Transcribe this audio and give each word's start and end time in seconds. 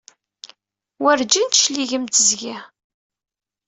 Werǧin 1.03 1.47
d-tecligemt 1.49 2.17
seg-i! 2.27 2.55